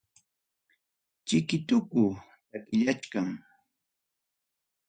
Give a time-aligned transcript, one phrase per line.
[1.27, 2.03] Chiki tuku
[2.49, 3.27] takillachkan.